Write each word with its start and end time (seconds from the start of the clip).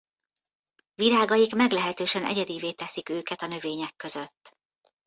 Virágaik 0.95 1.53
meglehetősen 1.55 2.25
egyedivé 2.25 2.71
teszik 2.71 3.09
őket 3.09 3.41
a 3.41 3.47
növények 3.47 3.95
között. 3.95 4.57